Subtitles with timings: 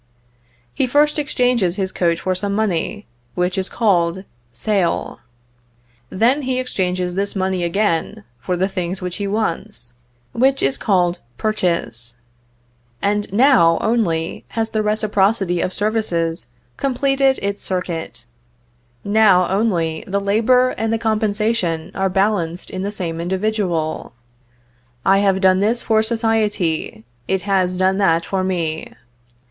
[0.73, 3.05] He first exchanges his coat for some money,
[3.35, 5.19] which is called sale;
[6.09, 9.93] then he exchanges this money again for the things which he wants,
[10.31, 12.15] which is called purchase;
[12.99, 16.47] and now, only, has the reciprocity of services
[16.77, 18.25] completed its circuit;
[19.03, 24.13] now, only, the labor and the compensation are balanced in the same individual,
[25.05, 28.95] "I have done this for society, it has done that for me."